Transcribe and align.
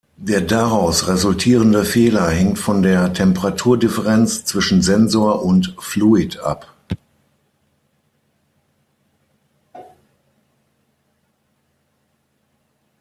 Der 0.17 0.41
daraus 0.41 1.07
resultierende 1.07 1.85
Fehler 1.85 2.31
hängt 2.31 2.57
von 2.57 2.81
der 2.81 3.13
Temperaturdifferenz 3.13 4.43
zwischen 4.45 4.81
Sensor 4.81 5.45
und 5.45 5.75
Fluid 5.77 6.39
ab. 6.39 6.73